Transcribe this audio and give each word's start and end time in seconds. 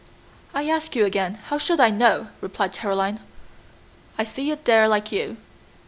"I 0.51 0.67
ask 0.67 0.95
you 0.95 1.05
again, 1.05 1.35
how 1.35 1.59
should 1.59 1.79
I 1.79 1.91
know?" 1.91 2.29
replied 2.41 2.73
Caroline. 2.73 3.19
"I 4.17 4.23
see 4.23 4.49
it 4.49 4.65
there 4.65 4.87
like 4.87 5.11
you. 5.11 5.37